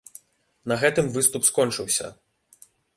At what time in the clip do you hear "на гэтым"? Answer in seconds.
0.71-1.13